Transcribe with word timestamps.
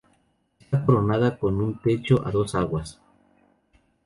Está 0.59 0.83
coronada 0.83 1.37
con 1.37 1.61
un 1.61 1.79
techo 1.79 2.25
a 2.25 2.31
dos 2.31 2.55
aguas. 2.55 2.99